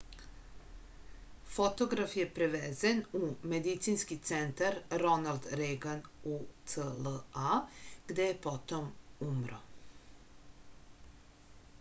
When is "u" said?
3.19-3.21